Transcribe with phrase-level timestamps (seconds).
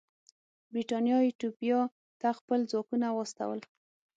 [0.71, 1.79] برېټانیا ایتوپیا
[2.19, 3.59] ته خپل ځواکونه واستول.